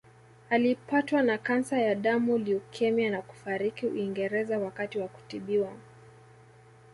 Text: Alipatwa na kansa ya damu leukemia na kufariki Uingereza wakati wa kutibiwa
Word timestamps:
Alipatwa 0.49 1.23
na 1.23 1.37
kansa 1.37 1.79
ya 1.79 1.95
damu 1.95 2.37
leukemia 2.37 3.09
na 3.09 3.21
kufariki 3.21 3.85
Uingereza 3.87 4.59
wakati 4.59 4.99
wa 4.99 5.07
kutibiwa 5.07 5.73